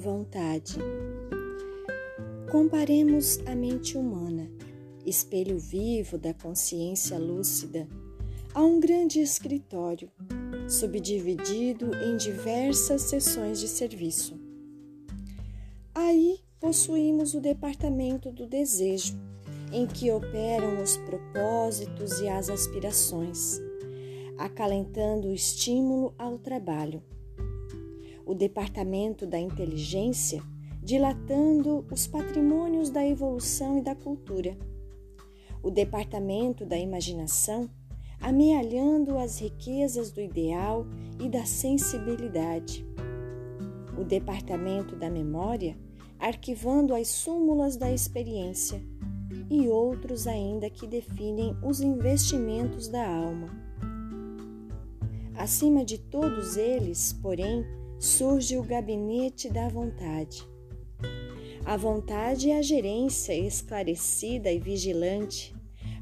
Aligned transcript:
vontade. 0.00 0.78
Comparemos 2.50 3.38
a 3.46 3.54
mente 3.54 3.98
humana, 3.98 4.50
espelho 5.04 5.58
vivo 5.58 6.16
da 6.16 6.32
consciência 6.32 7.18
lúcida, 7.18 7.86
a 8.54 8.62
um 8.62 8.80
grande 8.80 9.20
escritório, 9.20 10.10
subdividido 10.66 11.94
em 11.96 12.16
diversas 12.16 13.02
seções 13.02 13.60
de 13.60 13.68
serviço. 13.68 14.40
Aí 15.94 16.40
possuímos 16.58 17.34
o 17.34 17.40
departamento 17.40 18.32
do 18.32 18.46
desejo, 18.46 19.20
em 19.70 19.86
que 19.86 20.10
operam 20.10 20.82
os 20.82 20.96
propósitos 20.96 22.20
e 22.20 22.28
as 22.28 22.48
aspirações, 22.48 23.60
acalentando 24.38 25.28
o 25.28 25.34
estímulo 25.34 26.14
ao 26.18 26.38
trabalho. 26.38 27.02
O 28.26 28.34
departamento 28.34 29.26
da 29.26 29.38
inteligência, 29.38 30.42
dilatando 30.82 31.84
os 31.90 32.06
patrimônios 32.06 32.90
da 32.90 33.06
evolução 33.06 33.78
e 33.78 33.82
da 33.82 33.94
cultura. 33.94 34.56
O 35.62 35.70
departamento 35.70 36.64
da 36.64 36.78
imaginação, 36.78 37.68
amealhando 38.20 39.18
as 39.18 39.40
riquezas 39.40 40.10
do 40.10 40.20
ideal 40.20 40.86
e 41.18 41.28
da 41.28 41.44
sensibilidade. 41.44 42.86
O 43.98 44.04
departamento 44.04 44.96
da 44.96 45.10
memória, 45.10 45.76
arquivando 46.18 46.94
as 46.94 47.08
súmulas 47.08 47.76
da 47.76 47.90
experiência, 47.90 48.82
e 49.50 49.68
outros 49.68 50.26
ainda 50.26 50.70
que 50.70 50.86
definem 50.86 51.56
os 51.62 51.80
investimentos 51.80 52.88
da 52.88 53.06
alma. 53.06 53.48
Acima 55.34 55.84
de 55.84 55.98
todos 55.98 56.56
eles, 56.56 57.12
porém, 57.14 57.64
surge 58.00 58.56
o 58.56 58.62
gabinete 58.62 59.50
da 59.50 59.68
vontade. 59.68 60.48
A 61.66 61.76
vontade 61.76 62.50
é 62.50 62.56
a 62.56 62.62
gerência 62.62 63.34
esclarecida 63.34 64.50
e 64.50 64.58
vigilante, 64.58 65.54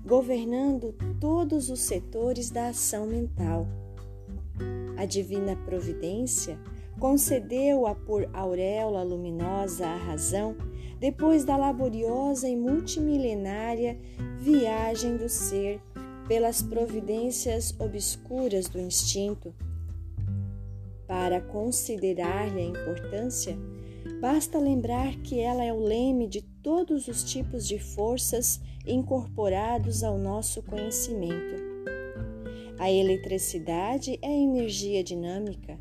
governando 0.06 0.94
todos 1.20 1.68
os 1.68 1.80
setores 1.80 2.50
da 2.50 2.68
ação 2.68 3.04
mental. 3.04 3.66
A 4.96 5.04
divina 5.04 5.56
providência 5.56 6.56
concedeu-a 7.00 7.96
por 7.96 8.30
auréola 8.32 9.02
luminosa 9.02 9.84
à 9.84 9.96
razão 9.96 10.56
depois 11.00 11.44
da 11.44 11.56
laboriosa 11.56 12.48
e 12.48 12.54
multimilenária 12.54 13.98
viagem 14.38 15.16
do 15.16 15.28
ser 15.28 15.80
pelas 16.28 16.62
providências 16.62 17.74
obscuras 17.80 18.68
do 18.68 18.78
instinto. 18.78 19.52
Para 21.08 21.40
considerar-lhe 21.40 22.60
a 22.60 22.64
importância, 22.64 23.58
basta 24.20 24.60
lembrar 24.60 25.16
que 25.22 25.40
ela 25.40 25.64
é 25.64 25.72
o 25.72 25.80
leme 25.80 26.28
de 26.28 26.42
todos 26.42 27.08
os 27.08 27.24
tipos 27.24 27.66
de 27.66 27.80
forças 27.80 28.60
incorporados 28.86 30.04
ao 30.04 30.16
nosso 30.16 30.62
conhecimento. 30.62 31.56
A 32.78 32.88
eletricidade 32.88 34.16
é 34.22 34.30
energia 34.30 35.02
dinâmica, 35.02 35.76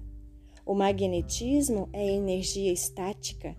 o 0.65 0.73
magnetismo 0.73 1.87
é 1.93 2.07
energia 2.07 2.73
estática 2.73 3.55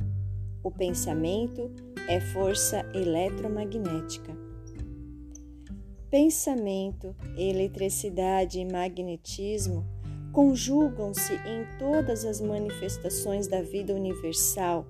o 0.69 0.71
pensamento 0.71 1.71
é 2.09 2.21
força 2.21 2.85
eletromagnética. 2.93 4.37
Pensamento, 6.11 7.15
eletricidade 7.37 8.59
e 8.59 8.65
magnetismo 8.65 9.87
conjugam-se 10.33 11.35
em 11.35 11.67
todas 11.79 12.25
as 12.25 12.41
manifestações 12.41 13.47
da 13.47 13.63
vida 13.63 13.95
universal, 13.95 14.87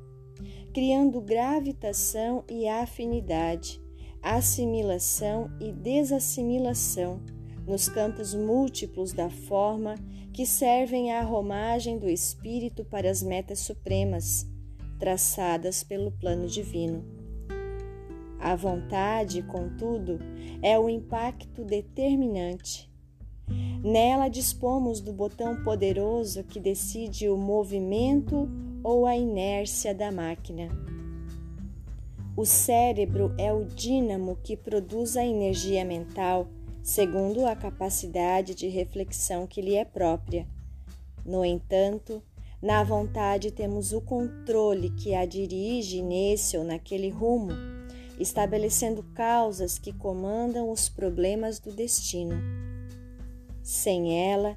criando 0.73 1.21
gravitação 1.21 2.45
e 2.49 2.69
afinidade, 2.69 3.81
assimilação 4.23 5.51
e 5.61 5.73
desassimilação 5.73 7.21
nos 7.67 7.89
campos 7.89 8.35
múltiplos 8.35 9.13
da 9.13 9.29
forma 9.29 9.95
que 10.33 10.47
servem 10.47 11.13
à 11.13 11.23
romagem 11.23 11.99
do 11.99 12.09
espírito 12.09 12.85
para 12.85 13.11
as 13.11 13.23
metas 13.23 13.61
supremas 13.61 14.47
traçadas 14.99 15.83
pelo 15.83 16.11
plano 16.13 16.47
divino. 16.47 17.05
A 18.41 18.55
vontade, 18.55 19.43
contudo, 19.43 20.19
é 20.63 20.79
o 20.79 20.89
impacto 20.89 21.65
determinante. 21.65 22.88
Nela 23.83 24.29
dispomos 24.29 25.01
do 25.01 25.13
botão 25.13 25.63
poderoso 25.63 26.43
que 26.45 26.59
decide 26.59 27.29
o 27.29 27.37
movimento 27.37 28.49
ou 28.83 29.07
a 29.07 29.17
inércia 29.17 29.95
da 29.95 30.11
máquina. 30.11 30.69
O 32.37 32.45
cérebro 32.45 33.35
é 33.37 33.53
o 33.53 33.65
dínamo 33.65 34.39
que 34.43 34.57
produz 34.57 35.17
a 35.17 35.27
energia 35.27 35.85
mental, 35.85 36.49
segundo 36.83 37.45
a 37.45 37.57
capacidade 37.57 38.55
de 38.55 38.69
reflexão 38.69 39.47
que 39.47 39.61
lhe 39.61 39.75
é 39.75 39.85
própria. 39.85 40.47
No 41.27 41.45
entanto, 41.45 42.23
na 42.63 42.83
vontade 42.83 43.51
temos 43.51 43.93
o 43.93 44.01
controle 44.01 44.91
que 44.91 45.15
a 45.15 45.25
dirige 45.25 46.01
nesse 46.01 46.57
ou 46.57 46.65
naquele 46.65 47.11
rumo, 47.11 47.53
estabelecendo 48.19 49.03
causas 49.15 49.79
que 49.79 49.93
comandam 49.93 50.71
os 50.71 50.89
problemas 50.89 51.59
do 51.59 51.73
destino. 51.73 52.37
Sem 53.69 54.19
ela, 54.19 54.57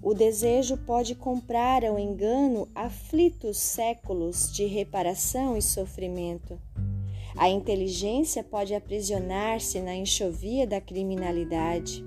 o 0.00 0.14
desejo 0.14 0.76
pode 0.76 1.16
comprar 1.16 1.84
ao 1.84 1.98
engano 1.98 2.68
aflitos 2.72 3.58
séculos 3.58 4.48
de 4.52 4.64
reparação 4.64 5.56
e 5.56 5.60
sofrimento. 5.60 6.56
A 7.36 7.48
inteligência 7.50 8.44
pode 8.44 8.72
aprisionar-se 8.72 9.80
na 9.80 9.92
enxovia 9.96 10.68
da 10.68 10.80
criminalidade. 10.80 12.04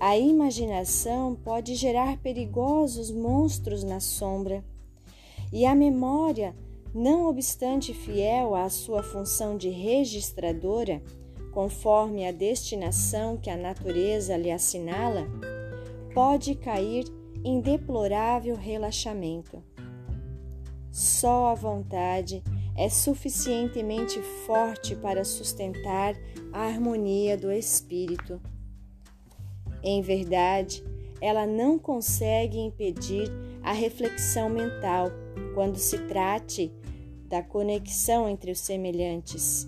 A 0.00 0.18
imaginação 0.18 1.36
pode 1.36 1.76
gerar 1.76 2.18
perigosos 2.18 3.12
monstros 3.12 3.84
na 3.84 4.00
sombra, 4.00 4.64
e 5.52 5.64
a 5.64 5.76
memória, 5.76 6.56
não 6.92 7.28
obstante 7.28 7.94
fiel 7.94 8.56
à 8.56 8.68
sua 8.68 9.00
função 9.00 9.56
de 9.56 9.68
registradora, 9.68 11.00
conforme 11.56 12.26
a 12.26 12.32
destinação 12.32 13.38
que 13.38 13.48
a 13.48 13.56
natureza 13.56 14.36
lhe 14.36 14.50
assinala, 14.50 15.26
pode 16.12 16.54
cair 16.54 17.06
em 17.42 17.62
deplorável 17.62 18.54
relaxamento. 18.54 19.64
Só 20.92 21.46
a 21.46 21.54
vontade 21.54 22.44
é 22.76 22.90
suficientemente 22.90 24.20
forte 24.44 24.94
para 24.94 25.24
sustentar 25.24 26.14
a 26.52 26.66
harmonia 26.66 27.38
do 27.38 27.50
espírito. 27.50 28.38
Em 29.82 30.02
verdade, 30.02 30.84
ela 31.22 31.46
não 31.46 31.78
consegue 31.78 32.58
impedir 32.58 33.30
a 33.62 33.72
reflexão 33.72 34.50
mental 34.50 35.06
quando 35.54 35.78
se 35.78 35.96
trate 36.00 36.70
da 37.26 37.42
conexão 37.42 38.28
entre 38.28 38.50
os 38.50 38.60
semelhantes, 38.60 39.66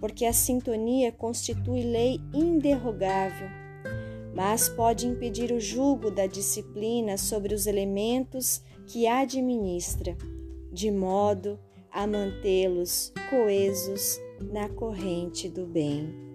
porque 0.00 0.24
a 0.24 0.32
sintonia 0.32 1.12
constitui 1.12 1.82
lei 1.82 2.18
inderrogável, 2.32 3.48
mas 4.34 4.68
pode 4.68 5.06
impedir 5.06 5.52
o 5.52 5.60
julgo 5.60 6.10
da 6.10 6.26
disciplina 6.26 7.18
sobre 7.18 7.54
os 7.54 7.66
elementos 7.66 8.62
que 8.86 9.06
administra, 9.06 10.16
de 10.72 10.90
modo 10.90 11.58
a 11.92 12.06
mantê-los 12.06 13.12
coesos 13.28 14.18
na 14.40 14.68
corrente 14.68 15.48
do 15.48 15.66
bem. 15.66 16.29